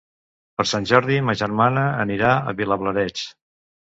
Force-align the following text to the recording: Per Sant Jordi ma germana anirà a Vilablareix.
Per 0.59 0.63
Sant 0.69 0.87
Jordi 0.91 1.17
ma 1.27 1.35
germana 1.41 1.83
anirà 2.05 2.31
a 2.53 2.57
Vilablareix. 2.61 3.29